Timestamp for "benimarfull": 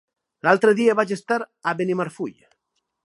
1.83-2.35